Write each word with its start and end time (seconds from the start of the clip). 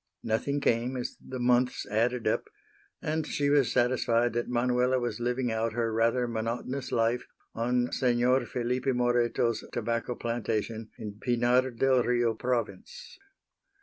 Nothing 0.23 0.59
came 0.61 0.97
as 0.97 1.15
the 1.23 1.37
months 1.37 1.85
added 1.85 2.27
up, 2.27 2.45
and 3.03 3.27
she 3.27 3.51
was 3.51 3.71
satisfied 3.71 4.33
that 4.33 4.49
Manuela 4.49 4.97
was 4.99 5.19
living 5.19 5.51
out 5.51 5.73
her 5.73 5.93
rather 5.93 6.27
monotonous 6.27 6.91
life 6.91 7.27
on 7.53 7.91
Senor 7.91 8.47
Felipe 8.47 8.87
Moreto's 8.87 9.63
tobacco 9.71 10.15
plantation 10.15 10.89
in 10.97 11.19
Pinar 11.19 11.69
del 11.69 12.01
Rio 12.01 12.33
province. 12.33 13.19